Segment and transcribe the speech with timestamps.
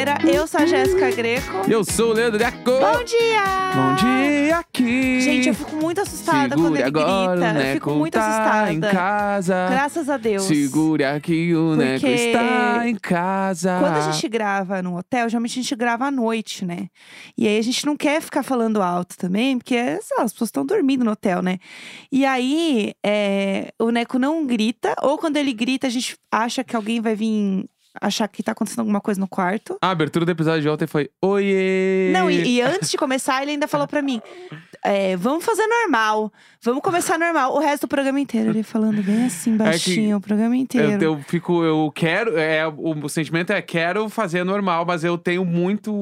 [0.00, 0.18] terça-feira.
[0.24, 1.70] Eu sou a Jéssica Greco.
[1.70, 2.58] Eu sou o Leandro Deco.
[2.64, 3.44] Bom dia!
[3.74, 5.20] Bom dia aqui.
[5.20, 7.50] Gente, eu fico muito assustada Segure quando ele agora, grita.
[7.50, 8.72] o Neco Eu fico muito tá assustada.
[8.72, 9.66] em casa.
[9.70, 10.42] Graças a Deus.
[10.44, 13.78] Segure aqui, o Neco Porque está em casa.
[13.80, 16.88] Quando a gente grava no hotel, geralmente a gente grava à noite, né?
[17.36, 20.64] E aí a gente não quer ficar falando alto também, porque lá, as pessoas estão
[20.64, 21.58] dormindo no hotel, né?
[22.10, 26.74] E aí é, o Neco não grita, ou quando ele grita, a gente acha que
[26.74, 27.66] alguém vai vir
[28.00, 29.76] achar que tá acontecendo alguma coisa no quarto.
[29.82, 32.10] A abertura do episódio de ontem foi Oiê!
[32.12, 34.20] Não, e, e antes de começar, ele ainda falou pra mim:
[34.84, 37.54] é, vamos fazer normal, vamos começar normal.
[37.54, 41.02] O resto do programa inteiro, ele falando bem assim, baixinho, o programa inteiro.
[41.02, 45.18] Eu, eu fico, eu quero, é, o, o sentimento é quero fazer normal, mas eu
[45.18, 45.92] tenho muito,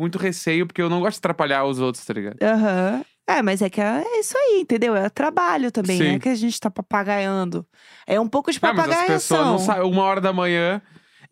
[0.00, 2.36] muito receio, porque eu não gosto de atrapalhar os outros, tá ligado?
[2.42, 3.04] Aham.
[3.26, 4.94] É, mas é que é isso aí, entendeu?
[4.94, 6.12] É trabalho também, Sim.
[6.12, 6.18] né?
[6.18, 7.66] Que a gente tá papagaiando.
[8.06, 10.82] É um pouco de Ah, mas as pessoas não sabem, uma hora da manhã.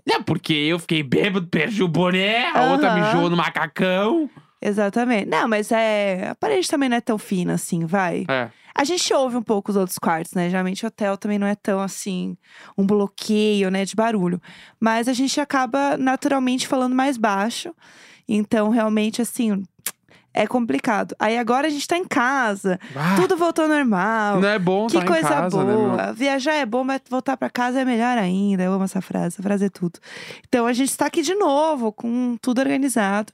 [0.07, 3.01] Não, porque eu fiquei bêbado, perdi o boné, a outra Aham.
[3.01, 4.29] mijou no macacão.
[4.61, 5.27] Exatamente.
[5.27, 6.29] Não, mas é.
[6.31, 8.25] A parede também não é tão fina assim, vai.
[8.29, 8.49] É.
[8.75, 10.49] A gente ouve um pouco os outros quartos, né?
[10.49, 12.37] Geralmente o hotel também não é tão assim,
[12.77, 14.41] um bloqueio, né, de barulho.
[14.81, 17.75] Mas a gente acaba naturalmente falando mais baixo.
[18.27, 19.63] Então, realmente, assim,
[20.35, 21.15] é complicado.
[21.19, 24.41] Aí agora a gente tá em casa, Ah, tudo voltou ao normal.
[24.41, 25.97] não é bom Que tá coisa casa, né, boa.
[26.07, 26.15] meu?
[26.15, 28.63] Viajar é bom, mas voltar pra casa é melhor ainda.
[28.63, 29.29] Eu amo essa frase.
[29.29, 29.99] Essa frase é tudo.
[30.49, 33.33] Então a gente está aqui de novo, com tudo organizado.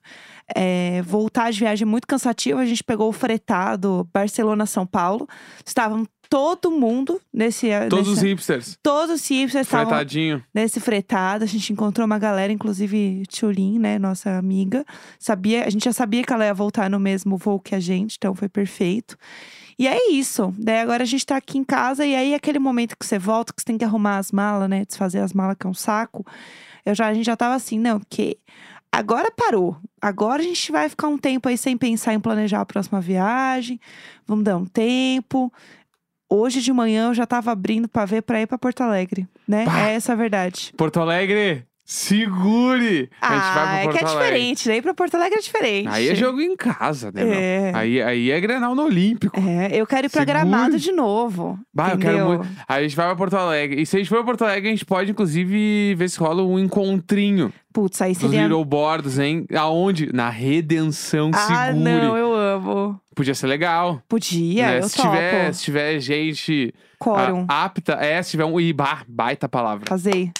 [0.57, 2.59] É, voltar de viagem é muito cansativo.
[2.59, 5.29] A gente pegou o fretado Barcelona-São Paulo.
[5.67, 7.69] Estavam todo mundo nesse.
[7.89, 8.79] Todos os nesse, hipsters.
[8.83, 10.43] Todos os hipsters estavam Fretadinho.
[10.55, 11.45] nesse fretado.
[11.45, 14.84] A gente encontrou uma galera, inclusive Tchulin, né, nossa amiga.
[15.19, 18.16] Sabia, a gente já sabia que ela ia voltar no mesmo voo que a gente,
[18.19, 19.16] então foi perfeito.
[19.78, 20.53] E é isso.
[20.59, 23.53] Daí agora a gente tá aqui em casa e aí aquele momento que você volta,
[23.53, 26.27] que você tem que arrumar as malas, né, desfazer as malas que é um saco.
[26.84, 28.39] Eu já a gente já tava assim, não, porque
[28.91, 29.77] agora parou.
[30.00, 33.81] Agora a gente vai ficar um tempo aí sem pensar em planejar a próxima viagem.
[34.27, 35.53] Vamos dar um tempo.
[36.31, 39.65] Hoje de manhã eu já tava abrindo pra ver pra ir pra Porto Alegre, né?
[39.89, 40.72] É essa a verdade.
[40.77, 43.09] Porto Alegre, segure!
[43.21, 44.28] a gente ah, vai é pra que Porto é Alegre.
[44.39, 45.89] diferente, daí pra Porto Alegre é diferente.
[45.89, 47.33] Aí é jogo em casa, né, meu?
[47.34, 47.72] É.
[47.75, 49.39] Aí, aí é Grenal no Olímpico.
[49.41, 50.27] É, eu quero ir pra Segure.
[50.39, 51.59] Gramado de novo.
[51.72, 52.39] Bah, eu quero entendeu?
[52.39, 52.49] muito.
[52.69, 53.81] Aí a gente vai pra Porto Alegre.
[53.81, 56.43] E se a gente for pra Porto Alegre, a gente pode, inclusive, ver se rola
[56.43, 58.43] um encontrinho Putz, aí dos seria.
[58.43, 59.47] Little Boards, hein?
[59.55, 60.10] Aonde?
[60.12, 61.84] Na Redenção Ah, Segure.
[61.84, 62.28] não, eu
[62.71, 63.01] amo.
[63.15, 64.03] Podia ser legal.
[64.09, 64.79] Podia, né?
[64.79, 65.09] eu se, topo.
[65.09, 67.47] tiver, se tiver gente Quórum.
[67.49, 68.61] ah, apta, é, se tiver um.
[68.61, 69.84] Ih, bah, baita palavra.
[69.87, 70.33] Casei.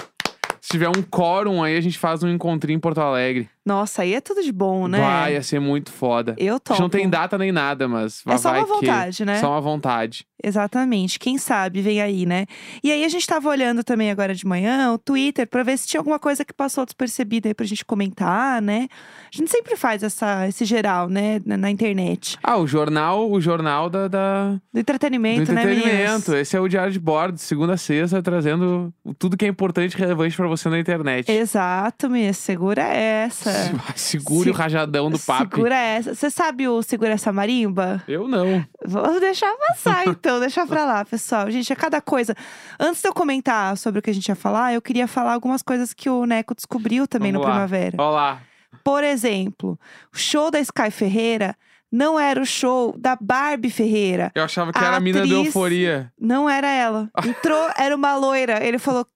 [0.61, 3.49] Se tiver um quórum, aí a gente faz um encontrinho em Porto Alegre.
[3.69, 4.99] Nossa, aí é tudo de bom, né?
[4.99, 6.34] Vai, ia ser muito foda.
[6.39, 6.75] Eu A topo.
[6.75, 9.39] gente não tem data nem nada, mas É só vai uma que- vontade, né?
[9.41, 10.25] Só uma vontade.
[10.43, 11.19] Exatamente.
[11.19, 12.47] Quem sabe vem aí, né?
[12.83, 15.87] E aí a gente tava olhando também agora de manhã o Twitter pra ver se
[15.89, 18.87] tinha alguma coisa que passou despercebida aí pra gente comentar, né?
[19.33, 21.41] A gente sempre faz essa, esse geral, né?
[21.45, 22.39] Na, na internet.
[22.43, 25.85] Ah, o jornal, o jornal da, da- Do do entretenimento, né, meninas?
[25.89, 26.35] entretenimento.
[26.37, 29.95] Esse é o Diário de Bordo, de segunda a sexta, trazendo tudo que é importante
[29.95, 31.31] e relevante pra você na internet.
[31.31, 32.33] Exato, minha.
[32.33, 33.50] Segura essa.
[33.96, 35.56] Segure Se- o rajadão do papo.
[35.56, 36.14] Segura essa.
[36.14, 38.02] Você sabe o Segura essa marimba?
[38.08, 38.64] Eu não.
[38.86, 40.41] Vou deixar passar, então.
[40.41, 41.50] Deixa pra lá, pessoal.
[41.50, 42.34] Gente, é cada coisa.
[42.78, 45.62] Antes de eu comentar sobre o que a gente ia falar, eu queria falar algumas
[45.62, 47.54] coisas que o Neco descobriu também Vamos no lá.
[47.56, 47.96] Primavera.
[47.98, 48.41] Ó lá.
[48.84, 49.78] Por exemplo,
[50.14, 51.54] o show da Sky Ferreira
[51.90, 54.30] não era o show da Barbie Ferreira.
[54.34, 56.12] Eu achava que A era a mina atriz- Euforia.
[56.20, 57.08] Não era ela.
[57.25, 58.62] Entrou, era uma loira.
[58.64, 59.06] Ele falou.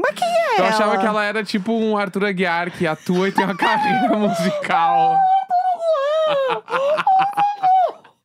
[0.00, 0.68] Mas quem é Eu ela?
[0.68, 5.16] achava que ela era tipo um Arthur Aguiar, que atua e tem uma carreira musical.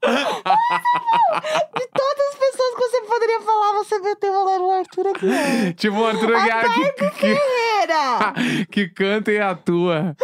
[0.06, 5.74] De todas as pessoas que você poderia falar, você meteu ela no Arthur aqui.
[5.76, 8.34] tipo um Arthur Aguiar que, que, Ferreira!
[8.72, 10.16] que canta e atua.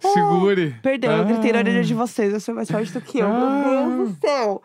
[0.00, 0.74] Segure.
[0.82, 1.60] Perdão, eu gritei na Ah.
[1.62, 2.32] orelha de vocês.
[2.32, 3.26] Eu sou mais forte do que eu.
[3.26, 3.64] Ah.
[3.66, 4.62] Meu Deus do céu.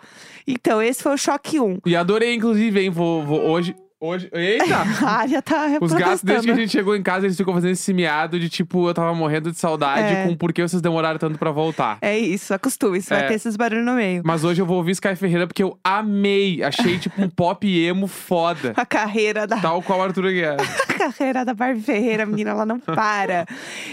[0.48, 1.80] Então, esse foi o choque 1.
[1.86, 2.90] E adorei, inclusive, hein?
[2.90, 3.76] Vou, vou hoje.
[4.06, 4.28] Hoje.
[4.34, 4.76] Eita!
[5.08, 7.72] A área tá Os gatos, desde que a gente chegou em casa, eles ficam fazendo
[7.72, 10.28] esse miado de tipo, eu tava morrendo de saudade É.
[10.28, 12.00] com por que vocês demoraram tanto pra voltar.
[12.02, 13.02] É isso, acostume.
[13.02, 13.20] Você É.
[13.20, 14.22] vai ter esses barulhos no meio.
[14.26, 16.62] Mas hoje eu vou ouvir Sky Ferreira porque eu amei.
[16.62, 18.74] Achei tipo um pop emo foda.
[18.76, 20.58] A carreira da Tal qual Arthur Aguiar.
[20.60, 23.46] a carreira da Barbie Ferreira, menina, ela não para.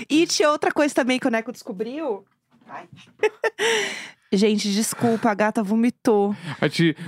[0.08, 2.24] E tinha outra coisa também que o Neco descobriu.
[4.32, 6.36] Gente, desculpa, a gata vomitou.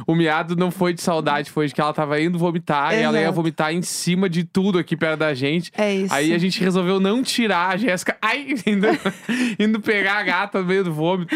[0.09, 3.17] O miado não foi de saudade, foi de que ela tava indo vomitar e ela
[3.17, 3.37] ia Exato.
[3.37, 5.71] vomitar em cima de tudo aqui perto da gente.
[5.79, 6.13] É isso.
[6.13, 8.17] Aí a gente resolveu não tirar a Jéssica.
[8.21, 8.89] Ai, indo,
[9.57, 11.33] indo pegar a gata no meio do vômito.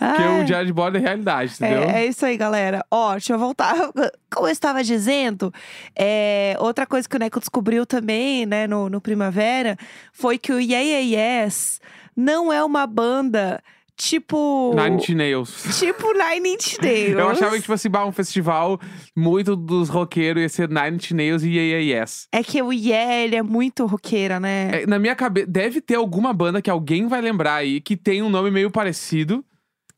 [0.00, 0.40] Ai.
[0.40, 1.82] o diário de bordo é realidade, entendeu?
[1.82, 2.82] É, é isso aí, galera.
[2.90, 3.74] Ó, deixa eu voltar.
[4.32, 5.52] Como eu estava dizendo,
[5.94, 9.76] é, outra coisa que o Neco descobriu também, né, no, no Primavera,
[10.10, 11.80] foi que o Yeah Yeah Yes
[12.16, 13.62] não é uma banda
[13.98, 14.74] tipo.
[14.74, 15.78] Nine Inch Nails.
[15.78, 17.12] Tipo Nine Inch Nails.
[17.18, 18.80] Eu achava que, tipo assim, bah, um festival
[19.14, 22.28] muito dos roqueiros ia ser Nine Inch Nails e Yeah, yeah Yes.
[22.32, 24.82] É que o Yeah, ele é muito roqueira, né?
[24.82, 28.22] É, na minha cabeça, deve ter alguma banda que alguém vai lembrar aí que tem
[28.22, 29.44] um nome meio parecido.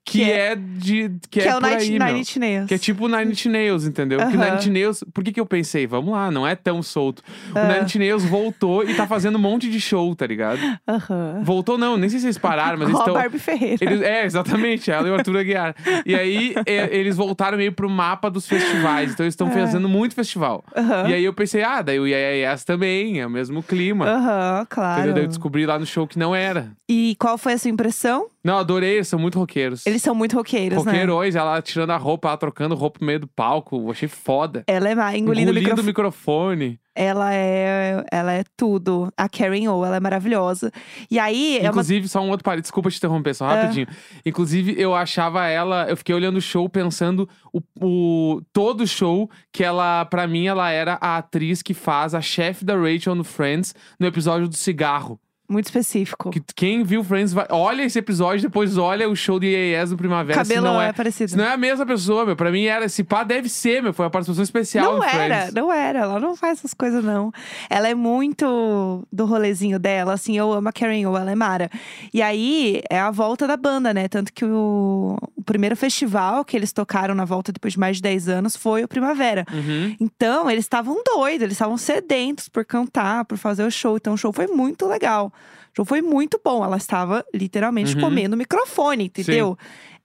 [0.02, 1.08] Que, Que é, de.
[1.31, 2.20] Que, que é, é o Nine, aí, Nine.
[2.20, 2.67] Inch Nails.
[2.69, 4.19] Que é tipo Nine Inch Nails, entendeu?
[4.19, 4.44] Porque Aham.
[4.47, 5.87] Nine Inch Nails, por que que eu pensei?
[5.87, 7.23] Vamos lá, não é tão solto.
[7.55, 7.64] O Ah.
[7.69, 10.58] Nine Inch Nails voltou e tá fazendo um monte de show, tá ligado?
[10.88, 11.43] Aham.
[11.44, 13.14] Voltou não, nem sei se eles pararam, mas Com eles estão...
[13.14, 13.76] Barbie Ferreira.
[13.81, 15.75] Eles, é, exatamente, ela e o Arthur Aguiar.
[16.06, 19.12] E aí, é, eles voltaram meio pro mapa dos festivais.
[19.12, 19.50] Então, eles estão É.
[19.53, 20.64] fazendo muito festival.
[21.08, 24.06] E aí, eu pensei, ah, daí o Yeah Yes também, é o mesmo clima.
[24.06, 24.99] Aham, claro.
[25.00, 25.14] Entendeu?
[25.14, 26.73] Daí eu descobri lá no show que não era.
[26.88, 28.26] E qual foi a sua impressão?
[28.43, 29.87] Não, adorei, eles são muito roqueiros.
[29.90, 30.92] Eles são muito roqueiros, né?
[30.92, 33.76] Roqueirões, ela tirando a roupa, ela trocando roupa no meio do palco.
[33.76, 34.64] Eu achei foda.
[34.66, 35.87] Ela é má, engolindo, o microfone.
[35.87, 36.81] microfone.
[36.94, 39.12] Ela é, ela é tudo.
[39.16, 40.70] A Karen O, ela é maravilhosa.
[41.10, 41.69] E aí, é uma...
[41.69, 43.54] Inclusive, só um outro parede, desculpa te interromper, só Ah.
[43.62, 43.87] rapidinho.
[44.26, 49.31] Inclusive, eu achava ela, eu fiquei olhando o show pensando o, o todo o show
[49.52, 53.25] que ela, pra mim, ela era a atriz que faz a chefe da Rachel no
[53.25, 55.19] Friends no episódio do cigarro.
[55.50, 56.31] Muito específico.
[56.31, 59.97] Que quem viu Friends vai, olha esse episódio, depois olha o show de IAS no
[59.97, 60.38] Primavera.
[60.38, 61.31] Cabelo não é, é, parecido.
[61.31, 62.37] se não é a mesma pessoa, meu.
[62.37, 63.93] Pra mim era, esse pá deve ser, meu.
[63.93, 65.55] Foi uma participação especial Não era, Friends.
[65.55, 65.99] não era.
[66.00, 67.32] Ela não faz essas coisas, não.
[67.69, 70.37] Ela é muito do rolezinho dela, assim.
[70.37, 71.69] Eu amo a Karen O, ela é mara.
[72.14, 74.08] E aí, é a volta da banda, né?
[74.08, 78.03] Tanto que o, o primeiro festival que eles tocaram na volta depois de mais de
[78.03, 79.44] 10 anos foi o Primavera.
[79.53, 79.96] Uhum.
[79.99, 83.96] Então, eles estavam doidos, eles estavam sedentos por cantar, por fazer o show.
[83.96, 85.32] Então, o show foi muito legal.
[85.78, 86.64] O foi muito bom.
[86.64, 88.00] Ela estava literalmente Uhum.
[88.00, 89.56] comendo o microfone, entendeu?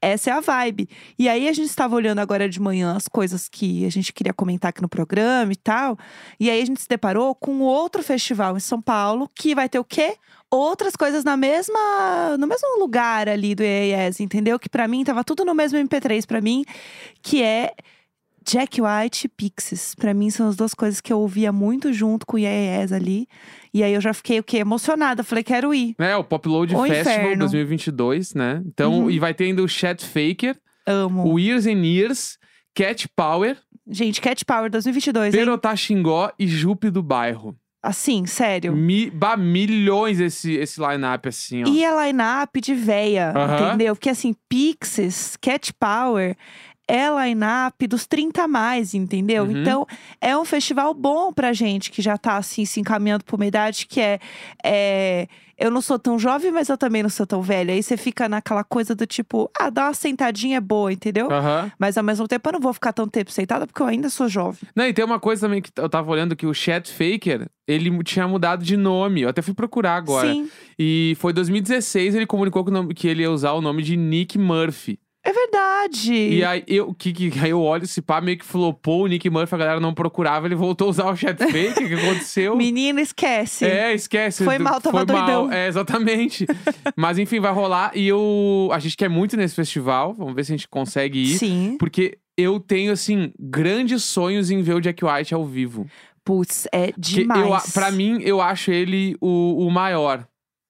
[0.01, 0.87] Essa é a vibe.
[1.17, 4.33] E aí, a gente estava olhando agora de manhã as coisas que a gente queria
[4.33, 5.97] comentar aqui no programa e tal.
[6.39, 9.79] E aí, a gente se deparou com outro festival em São Paulo, que vai ter
[9.79, 10.15] o quê?
[10.51, 14.59] Outras coisas na mesma, no mesmo lugar ali do EAS, entendeu?
[14.59, 16.63] Que pra mim tava tudo no mesmo MP3 pra mim,
[17.23, 17.71] que é
[18.47, 19.95] Jack White e Pixies.
[19.95, 23.27] Pra mim são as duas coisas que eu ouvia muito junto com o Yes ali.
[23.73, 24.57] E aí eu já fiquei o quê?
[24.57, 25.23] Emocionada.
[25.23, 25.95] Falei, quero ir.
[25.99, 27.39] É, o Pop Load O Festival inferno.
[27.39, 28.61] 2022, né?
[28.65, 29.09] Então, Uhum.
[29.11, 30.55] e vai ter ainda o Chet Faker,
[30.85, 31.27] Amo.
[31.33, 32.37] o Years and Years,
[32.75, 33.57] Cat Power,
[33.87, 35.39] Gente, Cat Power 2022, hein?
[35.39, 37.55] Perotá Xingó e Jupe do Bairro.
[37.83, 38.75] Assim, sério.
[38.75, 41.67] Mi, bah, milhões esse, esse line-up, assim, ó.
[41.67, 43.67] E a line-up de véia, Aham.
[43.67, 43.95] entendeu?
[43.95, 46.35] Porque assim, Pixies, Cat Power
[46.87, 49.43] é line-up dos 30 a mais, entendeu?
[49.43, 49.61] Uhum.
[49.61, 49.87] Então,
[50.21, 53.85] é um festival bom pra gente que já tá assim, se encaminhando pra uma idade
[53.87, 54.19] que é,
[54.63, 55.27] é.
[55.57, 57.73] Eu não sou tão jovem, mas eu também não sou tão velha.
[57.73, 61.31] Aí você fica naquela coisa do tipo, ah, dá uma sentadinha é boa, entendeu?
[61.31, 61.71] Aham.
[61.79, 64.27] Mas ao mesmo tempo eu não vou ficar tão tempo sentada porque eu ainda sou
[64.27, 64.59] jovem.
[64.75, 68.03] Não, e tem uma coisa também que eu tava olhando que o Chet Faker, ele
[68.03, 69.21] tinha mudado de nome.
[69.21, 70.27] Eu até fui procurar agora.
[70.27, 74.99] Sim, E foi 2016, ele comunicou que ele ia usar o nome de Nick Murphy.
[75.25, 76.13] É verdade.
[76.13, 79.27] E aí eu, que, que, aí eu olho esse pá, meio que flopou o Nick
[79.29, 82.55] Murphy, a galera não procurava, ele voltou a usar o Chet Faker, o que aconteceu?
[82.57, 83.65] Menina, esquece.
[83.65, 84.43] É, esquece.
[84.43, 85.25] Foi mal, tava Foi mal.
[85.25, 85.51] doidão.
[85.51, 86.45] É, exatamente.
[86.95, 87.91] Mas enfim, vai rolar.
[87.95, 90.13] E eu, a gente quer muito nesse festival.
[90.13, 91.37] Vamos ver se a gente consegue ir.
[91.37, 91.75] Sim.
[91.79, 95.87] Porque eu tenho, assim, grandes sonhos em ver o Jack White ao vivo.
[96.23, 97.67] Putz, é Que demais.
[97.67, 100.25] eu, pra mim, eu acho ele o, o maior.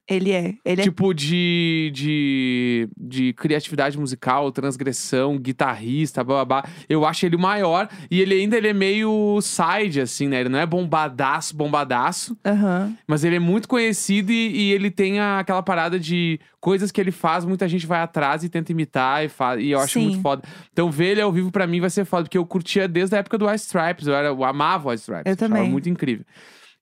[0.08, 0.54] Ele é.
[0.64, 6.64] Ele é Tipo, de, de, de criatividade musical, transgressão, guitarrista, babá.
[6.88, 7.90] Eu acho ele o maior.
[8.12, 10.42] E ele ainda ele é meio side, assim, né?
[10.42, 12.38] Ele não é bombadaço, bombadaço.
[12.46, 12.96] Aham.
[13.08, 17.02] Mas ele é muito conhecido e, e ele tem a- aquela parada de coisas que
[17.02, 20.08] ele faz, muita gente vai atrás e tenta imitar e, faz, e eu acho Sim.
[20.10, 20.42] muito foda.
[20.72, 23.20] Então ver ele ao vivo pra mim vai ser foda, porque eu curtia desde a
[23.20, 25.26] época do White Stripes, eu, era, eu amava o White Stripes.
[25.32, 25.70] Eu também.
[25.70, 26.26] muito incrível.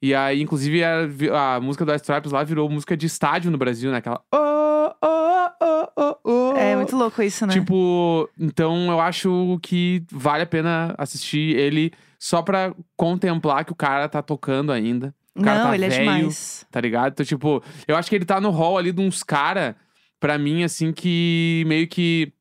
[0.04, 3.90] E aí, inclusive, a, a música do Stripes lá virou música de estádio no Brasil,
[3.90, 4.00] né?
[4.00, 4.22] Aquela.
[4.34, 6.58] Oh, oh, oh, oh, oh.
[6.58, 7.54] É muito louco isso, né?
[7.54, 13.76] Tipo, então eu acho que vale a pena assistir ele só pra contemplar que o
[13.76, 15.16] cara tá tocando ainda.
[15.34, 16.66] O cara Não, tá ele é velho, demais.
[16.70, 17.14] Tá ligado?
[17.14, 19.74] Então, tipo, eu acho que ele tá no hall ali de uns cara,
[20.20, 22.34] pra mim, assim, que meio que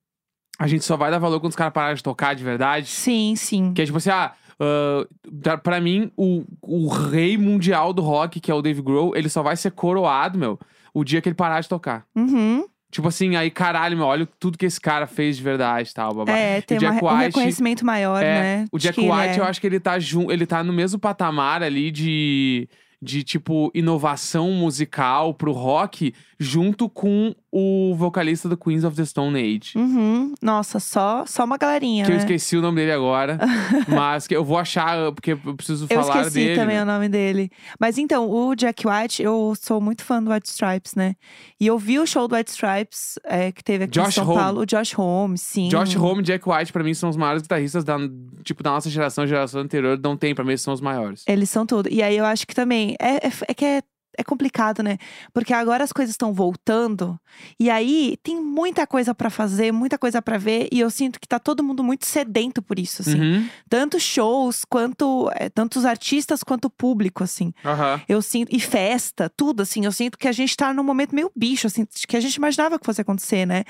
[0.59, 2.88] a gente só vai dar valor quando os caras pararem de tocar de verdade.
[2.88, 3.73] Sim, sim.
[3.73, 4.33] Que é tipo assim, ah.
[4.61, 5.06] Ah,
[5.42, 9.28] pra- pra mim, o, o rei mundial do rock, que é o Dave Grohl, ele
[9.28, 10.59] só vai ser coroado, meu,
[10.94, 12.04] o dia que ele parar de tocar.
[12.14, 12.64] Uhum.
[12.90, 16.12] Tipo assim, aí caralho, meu, olha tudo que esse cara fez de verdade e tal,
[16.14, 16.32] babá.
[16.32, 18.64] É, tem uma- um White, reconhecimento maior, é, né?
[18.71, 19.38] O Jack White, é.
[19.38, 19.97] eu acho que ele tá
[20.28, 22.68] ele tá no mesmo patamar ali de,
[23.00, 29.38] de tipo, inovação musical pro rock, junto com o vocalista do Queens of the Stone
[29.38, 29.76] Age.
[29.76, 30.32] Uhum.
[30.40, 32.23] Nossa, só, só uma galerinha, Que eu né?
[32.23, 33.38] esqueci o nome dele agora.
[33.87, 36.54] mas que eu vou achar, porque eu preciso Eu falar esqueci dele.
[36.56, 36.82] também né?
[36.82, 37.50] o nome dele.
[37.78, 41.14] Mas então, o Jack White, eu sou muito fã do White Stripes, né?
[41.61, 44.25] E eu vi o show do White Stripes, é, que teve aqui em Josh São
[44.25, 44.35] Homme.
[44.38, 44.61] Paulo.
[44.62, 45.68] O Josh Holmes, sim.
[45.68, 47.99] Josh Homme e Jack White, pra mim, são os maiores guitarristas da,
[48.42, 50.00] tipo, da nossa geração, geração anterior.
[50.02, 51.23] Não tem, pra mim, eles são os maiores.
[51.28, 51.88] Eles são tudo.
[51.90, 52.97] E aí eu acho que também.
[52.99, 53.82] É, é, é que é,
[54.16, 54.99] é complicado, né?
[55.33, 57.19] Porque agora as coisas estão voltando.
[57.59, 60.69] E aí tem muita coisa pra fazer, muita coisa pra ver.
[60.71, 63.21] E eu sinto que tá todo mundo muito sedento por isso, assim.
[63.21, 63.49] Uhum.
[63.69, 65.31] Tanto shows, quanto.
[65.35, 67.52] é, tanto os artistas quanto o público, assim.
[67.64, 68.00] Aham.
[68.09, 68.54] Eu sinto.
[68.54, 69.85] E festa, tudo, assim.
[69.85, 72.78] Eu sinto que a gente tá num momento meio bicho, assim, que a gente imaginava
[72.78, 73.64] que fosse acontecer, né?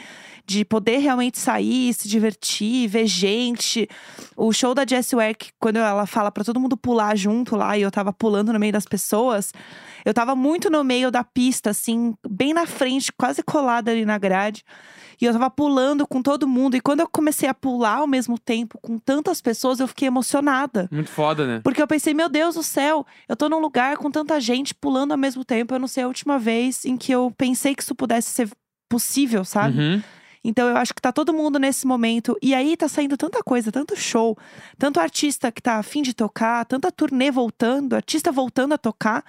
[0.46, 3.88] De poder realmente sair, se divertir, ver gente.
[4.36, 7.82] O show da Jessie Ware, quando ela fala pra todo mundo pular junto lá, e
[7.82, 9.52] eu tava pulando no meio das pessoas,
[10.04, 14.18] eu tava muito no meio da pista, assim, bem na frente, quase colada ali na
[14.18, 14.64] grade.
[15.20, 16.76] E eu tava pulando com todo mundo.
[16.76, 20.88] E quando eu comecei a pular ao mesmo tempo com tantas pessoas, eu fiquei emocionada.
[20.90, 21.60] Muito foda, né?
[21.62, 25.12] Porque eu pensei, meu Deus do céu, eu tô num lugar com tanta gente pulando
[25.12, 25.74] ao mesmo tempo.
[25.74, 28.50] Eu não sei a última vez em que eu pensei que isso pudesse ser
[28.90, 29.78] possível, sabe?
[29.78, 30.02] Uhum.
[30.44, 32.36] Então eu acho que tá todo mundo nesse momento.
[32.42, 34.36] E aí tá saindo tanta coisa, tanto show,
[34.76, 39.24] tanto artista que tá afim de tocar, tanta turnê voltando, artista voltando a tocar,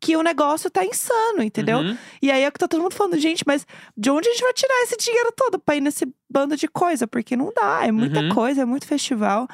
[0.00, 1.78] que o negócio tá insano, entendeu?
[1.78, 1.96] Uhum.
[2.20, 4.52] E aí é que tá todo mundo falando, gente, mas de onde a gente vai
[4.52, 7.06] tirar esse dinheiro todo pra ir nesse bando de coisa?
[7.06, 8.28] Porque não dá, é muita Uhum.
[8.28, 9.48] coisa, é muito festival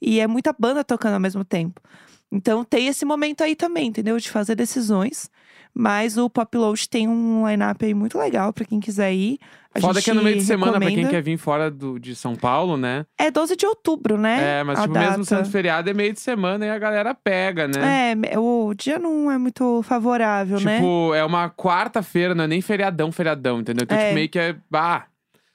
[0.00, 1.80] e é muita banda tocando ao mesmo tempo.
[2.30, 4.16] Então tem esse momento aí também, entendeu?
[4.18, 5.30] De fazer decisões.
[5.74, 9.38] Mas o Pop Load tem um line-up aí muito legal pra quem quiser ir.
[9.74, 11.10] A Foda que é no meio de semana, pra quem recomenda.
[11.10, 13.06] quer vir fora do, de São Paulo, né?
[13.18, 14.58] É 12 de outubro, né?
[14.60, 17.66] É, mas a tipo, mesmo sendo feriado, é meio de semana e a galera pega,
[17.66, 18.12] né?
[18.30, 20.76] É, o dia não é muito favorável, né?
[20.76, 23.84] Tipo, é uma quarta-feira, não é nem feriadão, feriadão, entendeu?
[23.84, 24.02] Então, É.
[24.02, 24.54] tipo, meio que é.
[24.74, 25.04] Ah,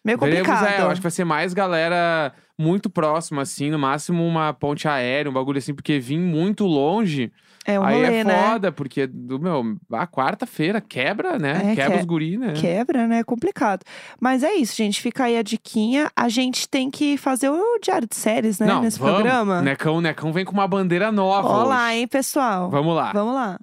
[0.04, 0.74] Meio veremos, complicado.
[0.74, 0.82] é.
[0.82, 5.30] Eu acho que vai ser mais galera muito próxima, assim, no máximo uma ponte aérea,
[5.30, 7.32] um bagulho assim, porque vir muito longe,
[7.68, 8.50] É um aí rolê, é né?
[8.50, 11.72] foda, porque, do meu, a quarta-feira quebra, né?
[11.74, 12.54] É, quebra que- os guri, né?
[12.54, 13.20] Quebra, né?
[13.20, 13.82] É complicado.
[14.22, 15.02] Mas é isso, gente.
[15.02, 16.10] Fica aí a diquinha.
[16.16, 18.68] A gente tem que fazer o diário de séries, né?
[18.68, 19.16] Não, Nesse vamos.
[19.16, 19.62] programa.
[19.62, 21.48] Necão, Necão vem com uma bandeira nova.
[21.50, 21.96] Olá, hoje.
[21.98, 22.70] hein, pessoal?
[22.70, 23.12] Vamos lá.
[23.14, 23.60] Vamos lá.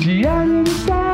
[0.00, 1.13] Diário de Uhul!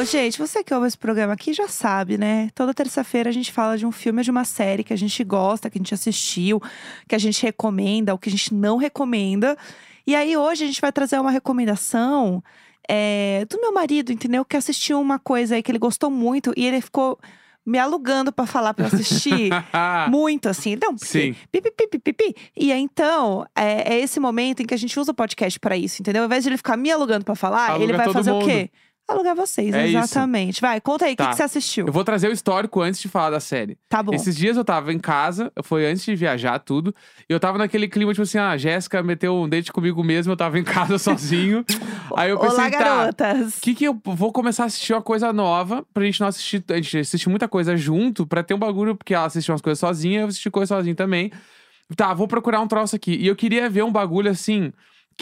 [0.00, 2.48] Bom, gente, você que ouve esse programa aqui já sabe, né?
[2.54, 5.22] Toda terça-feira a gente fala de um filme ou de uma série que a gente
[5.22, 6.58] gosta, que a gente assistiu,
[7.06, 9.58] que a gente recomenda, ou que a gente não recomenda.
[10.06, 12.42] E aí hoje a gente vai trazer uma recomendação
[12.88, 14.42] é, do meu marido, entendeu?
[14.42, 17.18] Que assistiu uma coisa aí que ele gostou muito e ele ficou
[17.66, 19.50] me alugando pra falar pra eu assistir.
[20.08, 20.78] Muito, assim.
[20.78, 21.36] Porque Sim.
[21.52, 22.34] pi, pi, pi, pi, pi, pi.
[22.56, 25.76] E aí, então, é, é esse momento em que a gente usa o podcast pra
[25.76, 26.22] isso, entendeu?
[26.22, 28.44] Ao invés de ele ficar me alugando pra falar, Aluga ele vai fazer mundo.
[28.44, 28.70] o quê?
[29.10, 29.98] Alugar vocês, É isso.
[29.98, 30.60] exatamente.
[30.60, 31.30] Vai, conta aí, o que Tá.
[31.30, 31.86] que você assistiu?
[31.86, 33.76] Eu vou trazer o histórico antes de falar da série.
[33.88, 34.14] Tá bom.
[34.14, 36.94] Esses dias eu tava em casa, foi antes de viajar tudo.
[37.28, 40.32] E eu tava naquele clima, tipo assim, ah, a Jéssica meteu um date comigo mesmo,
[40.32, 41.64] eu tava em casa sozinho.
[42.16, 43.58] Aí eu pensei, Olá, tá, garotas.
[43.58, 46.64] o que que eu vou começar a assistir uma coisa nova pra gente não assistir.
[46.70, 49.78] A gente assiste muita coisa junto pra ter um bagulho, porque ela assistiu umas coisas
[49.80, 51.32] sozinha, eu assisti coisa sozinho também.
[51.96, 53.14] Tá, vou procurar um troço aqui.
[53.16, 54.72] E eu queria ver um bagulho assim.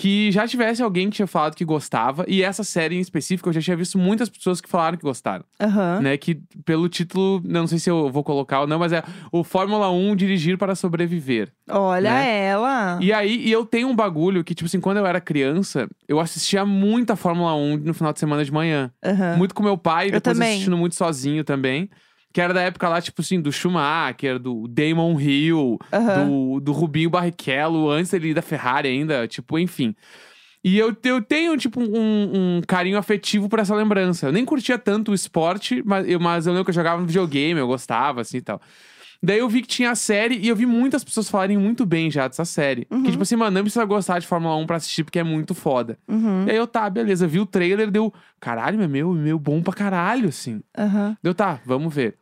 [0.00, 2.24] Que já tivesse alguém que tinha falado que gostava.
[2.28, 5.44] E essa série em específico, eu já tinha visto muitas pessoas que falaram que gostaram.
[5.60, 5.98] Aham.
[6.00, 6.16] Né?
[6.16, 9.02] Que pelo título, não sei se eu vou colocar ou não, mas é
[9.32, 11.52] o Fórmula 1 Dirigir para Sobreviver.
[11.68, 12.44] Olha né?
[12.44, 12.98] ela.
[13.02, 16.20] E aí, e eu tenho um bagulho que, tipo assim, quando eu era criança, eu
[16.20, 18.92] assistia muita Fórmula 1 no final de semana de manhã.
[19.04, 19.36] Aham.
[19.36, 20.52] Muito com meu pai, Eu depois também.
[20.52, 21.90] assistindo muito sozinho também.
[22.38, 26.28] Que era da época lá, tipo assim, do Schumacher, do Damon Hill, Aham.
[26.28, 29.92] do, do Rubinho Barrichello, antes ele ir da Ferrari ainda, tipo, enfim.
[30.62, 34.28] E eu, eu tenho, tipo, um, um carinho afetivo por essa lembrança.
[34.28, 37.08] Eu nem curtia tanto o esporte, mas eu, mas eu lembro que eu jogava no
[37.08, 38.62] videogame, eu gostava, assim e tal.
[39.20, 42.08] Daí eu vi que tinha a série e eu vi muitas pessoas falarem muito bem
[42.08, 42.86] já dessa série.
[42.88, 43.02] Uhum.
[43.02, 45.56] Que, tipo assim, mano, não precisa gostar de Fórmula 1 pra assistir, porque é muito
[45.56, 45.98] foda.
[46.06, 46.44] Uhum.
[46.46, 50.28] E aí eu, tá, beleza, vi o trailer, deu, caralho, meu, meu bom pra caralho,
[50.28, 50.60] assim.
[50.78, 51.16] Aham.
[51.20, 52.16] Deu, tá, vamos ver.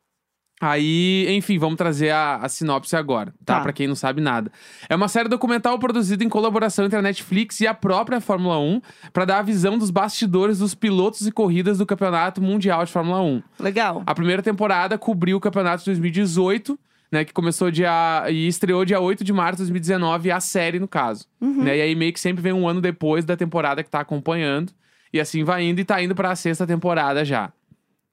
[0.60, 3.56] Aí, enfim, vamos trazer a, a sinopse agora, tá?
[3.56, 3.60] Tá.
[3.60, 4.50] Pra quem não sabe nada.
[4.88, 8.80] É uma série documental produzida em colaboração entre a Netflix e a própria Fórmula 1
[9.12, 13.20] pra dar a visão dos bastidores dos pilotos e corridas do Campeonato Mundial de Fórmula
[13.20, 13.42] 1.
[13.60, 14.02] Legal.
[14.06, 16.78] A primeira temporada cobriu o campeonato de 2018
[17.10, 17.25] né?
[17.25, 18.25] Que começou dia.
[18.28, 21.26] e estreou dia 8 de março de 2019, a série, no caso.
[21.40, 21.62] Uhum.
[21.62, 21.78] Né?
[21.78, 24.72] E aí meio que sempre vem um ano depois da temporada que tá acompanhando.
[25.12, 27.52] E assim vai indo e tá indo pra sexta temporada já.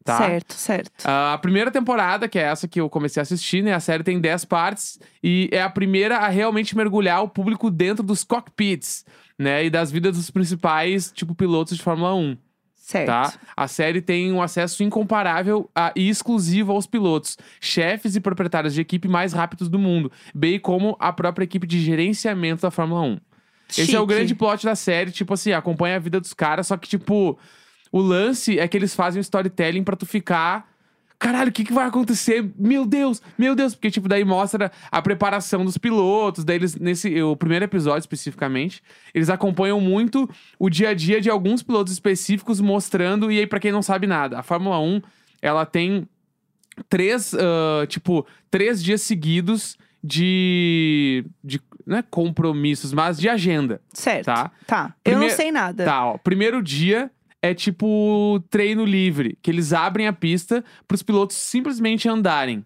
[0.03, 0.17] Tá?
[0.17, 0.91] Certo, certo.
[1.05, 3.73] A primeira temporada, que é essa que eu comecei a assistir, né?
[3.73, 8.03] A série tem 10 partes e é a primeira a realmente mergulhar o público dentro
[8.03, 9.05] dos cockpits,
[9.39, 9.63] né?
[9.65, 12.37] E das vidas dos principais, tipo, pilotos de Fórmula 1,
[12.75, 13.05] Certo.
[13.07, 13.33] tá?
[13.55, 18.81] A série tem um acesso incomparável a- e exclusivo aos pilotos, chefes e proprietários de
[18.81, 23.17] equipe mais rápidos do mundo, bem como a própria equipe de gerenciamento da Fórmula 1.
[23.69, 24.13] Esse é o Chique.
[24.13, 27.39] grande plot da série, tipo assim, acompanha a vida dos caras, só que, tipo,
[27.93, 30.67] o lance é que eles fazem um storytelling pra tu ficar.
[31.19, 32.43] Caralho, o que, que vai acontecer?
[32.57, 37.21] Meu Deus, meu Deus, porque, tipo, daí mostra a preparação dos pilotos, daí eles, nesse,
[37.21, 38.81] o primeiro episódio especificamente,
[39.13, 43.59] eles acompanham muito o dia a dia de alguns pilotos específicos mostrando, e aí, pra
[43.59, 44.99] quem não sabe nada, a Fórmula 1,
[45.39, 46.07] ela tem
[46.89, 54.25] três, ah, tipo, três dias seguidos de, de, não é compromissos, mas de agenda, Certo.
[54.25, 54.51] tá?
[54.65, 54.95] Tá.
[55.05, 55.85] Eu não sei nada.
[55.85, 56.17] Tá, ó.
[56.17, 57.09] Primeiro dia
[57.43, 62.65] é tipo treino livre, que eles abrem a pista pros pilotos simplesmente andarem.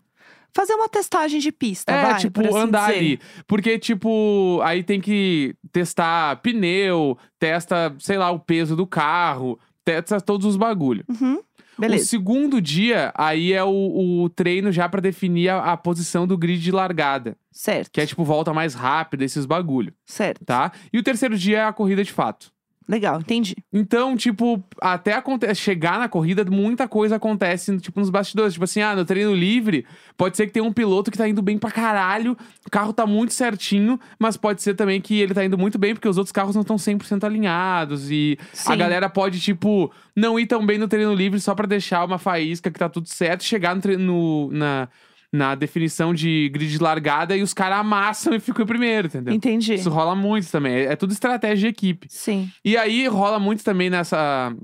[0.54, 3.00] Fazer uma testagem de pista, é, vai, tipo, por assim andar dizer.
[3.00, 3.20] ali.
[3.48, 10.22] Porque, tipo, aí tem que testar pneu, testa, sei lá, o peso do carro, testa
[10.22, 11.04] todos os bagulho.
[11.10, 11.42] Uhum.
[11.78, 12.06] O Beleza.
[12.06, 16.60] segundo dia, aí é o, o treino já pra definir a, a posição do grid
[16.60, 17.36] de largada.
[17.52, 17.92] Certo.
[17.92, 20.44] Que é, tipo, volta mais rápida, esses bagulho, Certo.
[20.46, 20.72] tá?
[20.92, 22.52] E o terceiro dia é a corrida de fato.
[22.90, 23.54] Legal, entendi.
[23.74, 28.54] Então, tipo, até aconte- chegar na corrida, muita coisa acontece, tipo, nos bastidores.
[28.54, 31.42] Tipo assim, ah, no treino livre, pode ser que tenha um piloto que tá indo
[31.42, 35.44] bem pra caralho, o carro tá muito certinho, mas pode ser também que ele tá
[35.44, 38.10] indo muito bem porque os outros carros não estão 100% alinhados.
[38.10, 38.78] E a Sim.
[38.78, 42.72] galera pode, tipo, não ir tão bem no treino livre só pra deixar uma faísca
[42.72, 44.88] que tá tudo certo, chegar no, tre- no- na,
[45.34, 49.34] na definição de grid de largada e os caras amassam e ficam em primeiro, entendeu?
[49.34, 49.74] Entendi.
[49.74, 50.74] Isso rola muito também.
[50.74, 52.08] É, é tudo estratégia de equipe.
[52.10, 52.50] Sim.
[52.64, 54.56] E aí rola muito também nessa,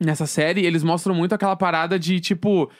[0.00, 2.70] nessa série, eles mostram muito aquela parada de, tipo,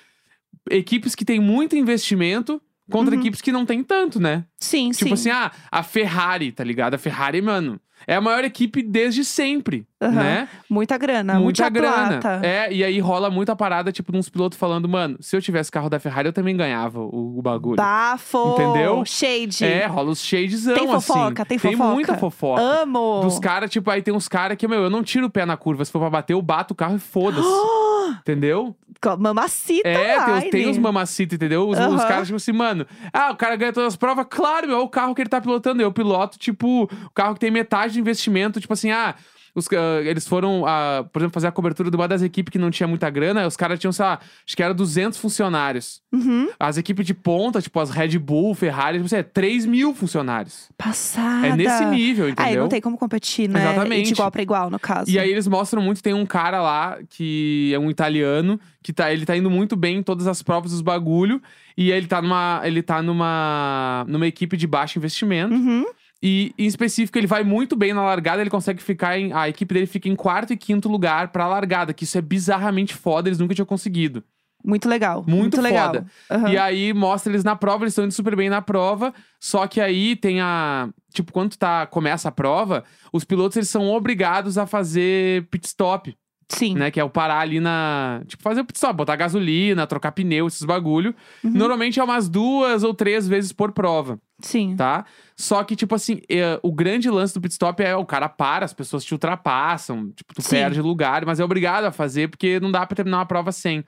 [0.70, 3.20] equipes que têm muito investimento contra Uhum.
[3.20, 4.44] equipes que não tem tanto, né?
[4.58, 5.30] Sim, Tipo sim.
[5.30, 6.94] assim, ah, a Ferrari, tá ligado?
[6.94, 10.12] A Ferrari, mano, é a maior equipe desde sempre, Aham.
[10.12, 10.48] né?
[10.68, 12.20] Muita grana, Muita muita grana.
[12.20, 12.46] plata.
[12.46, 15.40] É, e aí rola muito a parada, tipo, de uns pilotos falando, mano, se eu
[15.42, 17.76] tivesse carro da Ferrari, eu também ganhava o, o bagulho.
[17.76, 18.52] Bafo!
[18.54, 19.02] Entendeu?
[19.04, 19.64] Shade.
[19.64, 21.58] É, rola os shadezão, Tem fofoca, assim.
[21.58, 21.90] tem fofoca.
[21.94, 22.60] muita fofoca.
[22.62, 23.20] Amo!
[23.22, 25.56] Dos caras, tipo, aí tem uns caras que, meu, eu não tiro o pé na
[25.56, 25.84] curva.
[25.84, 27.48] Se for pra bater, eu bato o carro e foda-se.
[28.20, 28.76] entendeu?
[29.18, 30.50] Mamacita É, tem, os- line.
[30.50, 31.68] tem os mamacita, entendeu?
[31.68, 31.98] Os, os Aham.
[32.08, 34.88] caras, tipo assim, mano, ah, o cara ganha todas as provas, claro, meu, é o
[34.88, 35.82] carro que ele tá pilotando.
[35.82, 39.14] Eu piloto, tipo, o carro que tem metade de investimento, tipo assim, ah.
[39.56, 42.58] Os ca- eles foram, ah, por exemplo, fazer a cobertura de uma das equipes que
[42.58, 43.46] não tinha muita grana.
[43.46, 46.00] Os caras tinham, sei lá, acho que era 200 funcionários.
[46.12, 46.48] Uhum.
[46.60, 50.68] As equipes de ponta, tipo as Red Bull, Ferrari, tipo assim, é 3 mil funcionários.
[50.76, 51.46] Passada.
[51.48, 52.52] É nesse nível, entendeu?
[52.52, 53.60] e não tem como competir, né?
[53.60, 54.06] Exatamente.
[54.08, 55.10] De igual pra igual, no caso.
[55.10, 59.12] E aí eles mostram muito, tem um cara lá que é um italiano, que tá,
[59.12, 61.40] ele tá indo muito bem em todas as provas dos bagulho,
[61.76, 65.54] e ele tá numa, ele tá numa, numa equipe de baixo investimento.
[65.54, 65.84] Uhum.
[66.28, 69.32] E em específico, ele vai muito bem na largada, ele consegue ficar em.
[69.32, 72.96] A equipe dele fica em quarto e quinto lugar pra largada, que isso é bizarramente
[72.96, 74.24] foda, eles nunca tinham conseguido.
[74.64, 75.24] Muito legal.
[75.24, 75.86] Muito legal.
[75.86, 76.06] foda.
[76.28, 76.48] Aham.
[76.48, 79.14] E aí mostra eles na prova, eles estão indo super bem na prova.
[79.38, 80.88] Só que aí tem a.
[81.14, 86.12] Tipo, quando tá, começa a prova, os pilotos eles são obrigados a fazer pit stop.
[86.48, 86.74] Sim.
[86.74, 86.90] né?
[86.90, 88.22] Que é o parar ali na.
[88.26, 91.14] Tipo, fazer o pit stop, botar gasolina, trocar pneu, esses bagulho.
[91.42, 91.50] Uhum.
[91.50, 94.76] Normalmente é umas duas ou três vezes por prova, Sim.
[94.76, 95.04] tá?
[95.36, 98.64] Só que, tipo assim, é, o grande lance do pit stop é o cara para,
[98.64, 100.50] as pessoas te ultrapassam, tipo, tu Sim.
[100.56, 103.84] perde lugar, mas é obrigado a fazer porque não dá pra terminar uma prova sem.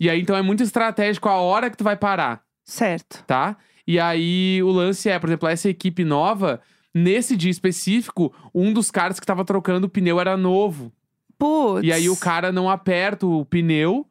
[0.00, 3.22] E aí, então, é muito estratégico a hora que tu vai parar, Certo.
[3.26, 3.56] tá?
[3.86, 6.60] E aí, o lance é, por exemplo, essa equipe nova,
[6.94, 10.92] nesse dia específico, um dos caras que tava trocando o pneu era novo.
[11.38, 11.86] Putz.
[11.86, 14.04] E aí o cara não aperta o pneu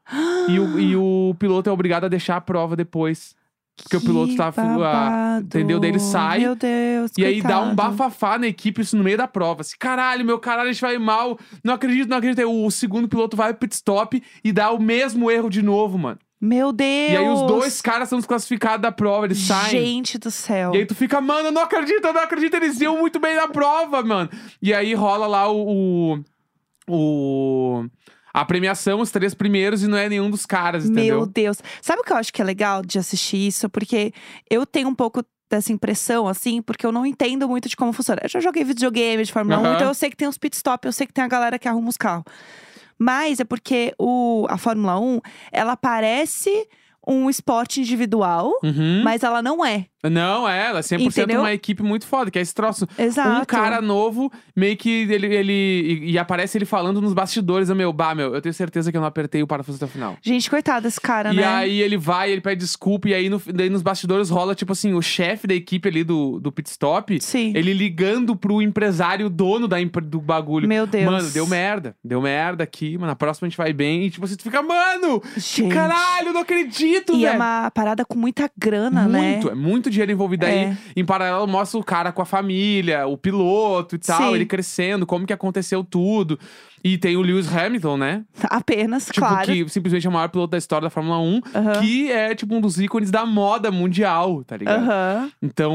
[0.48, 3.36] e, o, e o piloto é obrigado a deixar a prova depois.
[3.84, 4.48] Porque o piloto Que tá.
[4.48, 5.46] ah, babado.
[5.46, 5.80] entendeu?
[5.80, 7.12] Daí ele sai, Meu Deus.
[7.16, 7.76] E aí dá um coitado.
[7.76, 9.62] bafafá na equipe, isso no meio da prova.
[9.62, 11.38] Assim, caralho, meu caralho, a gente vai mal.
[11.64, 12.40] Não acredito, não acredito.
[12.40, 16.18] Aí O segundo piloto vai pit stop e dá o mesmo erro de novo, mano.
[16.42, 17.12] Meu Deus.
[17.12, 19.70] E aí os dois caras são desclassificados da prova, eles saem.
[19.70, 20.74] Gente do céu.
[20.74, 23.36] E aí tu fica, mano, eu não acredito, eu não acredito, eles iam muito bem
[23.36, 24.30] na prova, mano.
[24.62, 26.14] E aí rola lá o.
[26.16, 26.24] o,
[26.90, 27.86] o-
[28.34, 31.18] a premiação, os três primeiros, e não é nenhum dos caras, entendeu?
[31.18, 31.58] Meu Deus.
[31.82, 33.70] Sabe o que eu acho que é legal de assistir isso?
[33.70, 34.14] Porque
[34.50, 38.20] eu tenho um pouco dessa impressão, assim, porque eu não entendo muito de como funciona.
[38.24, 39.76] Eu já joguei videogame de Fórmula 1, Aham.
[39.76, 41.68] então eu sei que tem os pit stop, eu sei que tem a galera que
[41.68, 42.26] arruma os carros.
[43.00, 45.20] Mas é porque o, a Fórmula 1,
[45.52, 46.68] ela parece
[47.08, 49.02] um esporte individual, Uhum.
[49.04, 49.86] mas ela não é.
[50.10, 51.40] Não, é, ela é 100% Entendeu?
[51.42, 52.88] uma equipe muito foda, que é esse troço.
[52.98, 53.42] Exato.
[53.42, 55.28] Um cara novo, meio que ele.
[55.34, 58.98] ele e, e aparece ele falando nos bastidores, meu, bah, meu, eu tenho certeza que
[58.98, 60.18] eu não apertei o parafuso até o final.
[60.22, 61.46] Gente, coitado desse cara, E né?
[61.46, 64.94] aí ele vai, ele pede desculpa, e aí no, daí nos bastidores rola, tipo assim,
[64.94, 67.54] o chefe da equipe ali do, do pit stop, Sim.
[67.56, 70.68] ele ligando pro empresário, dono da, do bagulho.
[70.68, 71.06] Meu Deus.
[71.06, 71.96] Mano, deu merda.
[72.04, 74.04] Deu merda aqui, mas na próxima a gente vai bem.
[74.06, 75.74] E tipo assim, tu fica, mano, que Gente.
[75.74, 77.28] caralho, eu não acredito, E velho.
[77.28, 79.32] é uma parada com muita grana, né?
[79.32, 80.54] Muito, é muito dinheiro envolvido aí.
[80.58, 80.78] É.
[80.96, 84.36] Em paralelo, mostra o cara com a família, o piloto e tal, Sim.
[84.36, 86.40] ele crescendo, como que aconteceu tudo.
[86.84, 88.24] E tem o Lewis Hamilton, né?
[88.44, 89.46] Apenas, Tipo, claro.
[89.52, 91.82] que simplesmente é o maior piloto da história da Fórmula 1, Aham.
[91.82, 94.84] que é, tipo, um dos ícones da moda mundial, tá ligado?
[94.84, 95.32] Aham.
[95.42, 95.74] Então,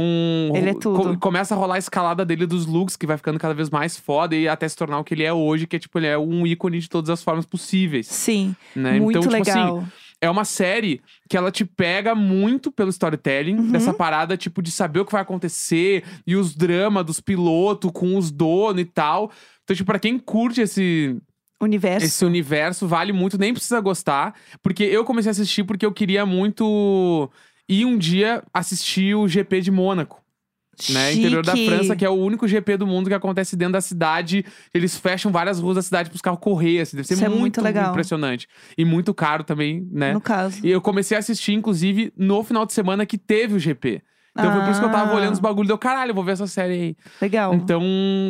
[0.55, 1.19] Ele é co- tudo.
[1.19, 4.35] começa a rolar a escalada dele dos looks, que vai ficando cada vez mais foda,
[4.37, 6.47] e até se tornar o que ele é hoje, que é, tipo, ele é um
[6.47, 8.55] ícone de todas as formas possíveis, Sim.
[8.75, 8.93] né?
[9.01, 9.79] Muito então, tipo legal.
[9.79, 9.87] assim,
[10.23, 13.73] é uma série que ela te pega muito pelo storytelling, Uhum.
[13.73, 18.17] dessa parada, tipo, de saber o que vai acontecer e os dramas dos pilotos com
[18.17, 19.33] os donos e tal.
[19.65, 21.17] Então, tipo, pra quem curte esse,
[21.61, 22.07] Universo.
[22.07, 24.35] esse universo, vale muito, nem precisa gostar.
[24.63, 27.29] Porque eu comecei a assistir porque eu queria muito
[27.69, 30.22] ir um dia assistir o GP de Mônaco.
[30.91, 31.53] Né, interior da.
[31.55, 34.45] França, que é o único GP do mundo que acontece dentro da cidade.
[34.73, 36.97] Eles fecham várias ruas da cidade pros carros correr, assim.
[36.97, 37.91] Deve ser Isso é muito, muito legal.
[37.91, 38.49] impressionante.
[38.77, 40.13] E muito caro também, né?
[40.13, 40.59] No caso.
[40.65, 44.03] E eu comecei a assistir, inclusive, no final de semana que teve o GP.
[44.37, 45.15] Então foi por isso que eu tava Ah.
[45.17, 45.69] olhando os bagulhos.
[45.69, 46.97] Deu, caralho, eu vou ver essa série aí.
[47.21, 47.53] Legal.
[47.55, 47.83] Então,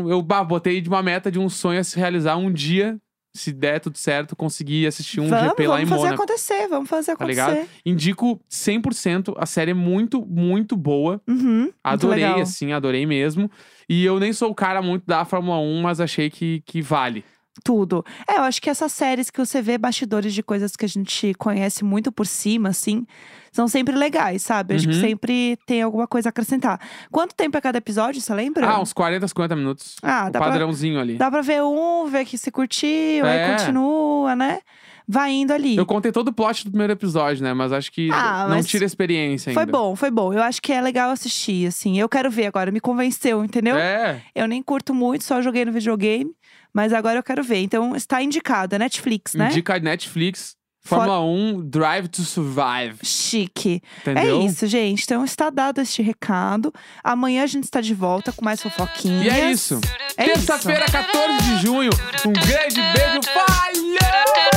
[0.08, 2.98] eu bah, botei de uma meta, de um sonho a se realizar um dia.
[3.34, 6.22] Se der tudo certo, conseguir assistir um vamos, GP lá vamos em fazer Mônaco.
[6.22, 7.50] acontecer, vamos fazer Tá acontecer.
[7.50, 7.68] ligado?
[7.86, 9.34] Indico 100%.
[9.38, 11.20] A série é muito, muito boa.
[11.26, 12.40] Uhum, muito Adorei, legal.
[12.40, 13.50] assim, adorei mesmo.
[13.88, 17.24] E eu nem sou o cara muito da Fórmula 1, mas achei que, que vale.
[17.62, 18.02] Tudo.
[18.26, 21.34] É, eu acho que essas séries que você vê bastidores de coisas que a gente
[21.34, 23.06] conhece muito por cima, assim,
[23.52, 24.74] são sempre legais, sabe?
[24.74, 25.00] Acho que Uhum.
[25.00, 26.80] sempre tem alguma coisa a acrescentar.
[27.10, 28.66] Quanto tempo é cada episódio, você lembra?
[28.66, 29.96] Ah, uns 40, 50 minutos.
[30.02, 31.16] Ah, o dá pra- padrãozinho ali.
[31.18, 33.44] Dá pra ver um, ver que se curtiu, É.
[33.50, 34.60] aí continua, né?
[35.08, 35.76] Vai indo ali.
[35.76, 37.52] Eu contei todo o plot do primeiro episódio, né?
[37.52, 39.60] Mas acho que Ah, não tira a experiência ainda.
[39.62, 40.32] Foi bom, foi bom.
[40.32, 41.98] Eu acho que é legal assistir, assim.
[41.98, 43.76] Eu quero ver agora, me convenceu, entendeu?
[43.76, 46.30] É, Eu nem curto muito, só joguei no videogame.
[46.72, 47.58] Mas agora eu quero ver.
[47.58, 48.74] Então, está indicado.
[48.74, 49.48] É Netflix, né?
[49.50, 52.96] indica Netflix, For- Fórmula 1, Drive to Survive.
[53.04, 53.82] Chique.
[54.00, 54.40] Entendeu?
[54.40, 55.02] É isso, gente.
[55.04, 56.72] Então está dado este recado.
[57.04, 59.26] Amanhã a gente está de volta com mais fofoquinhas.
[59.26, 59.80] E é isso.
[60.16, 60.24] É.
[60.24, 61.90] Terça-feira, 14 de junho.
[62.26, 63.20] Um grande beijo.
[63.34, 64.51] Faz!